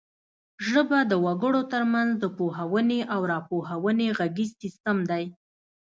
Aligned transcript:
ژبه 0.69 0.99
د 1.11 1.13
وګړو 1.25 1.61
ترمنځ 1.73 2.09
د 2.17 2.25
پوهونې 2.37 2.99
او 3.13 3.21
راپوهونې 3.31 4.07
غږیز 4.19 4.51
سیستم 4.61 4.97
دی 5.09 5.23